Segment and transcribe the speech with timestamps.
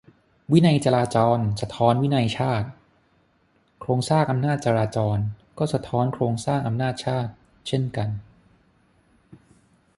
[0.51, 2.67] "วินัยจราจร สะท้อนวินัยชาติ"?
[3.81, 5.17] โครงสร้างอำนาจจราจร
[5.59, 7.31] ก็สะท้อนโครงสร้างอำนาจชาติ
[7.67, 8.09] เช่นกัน?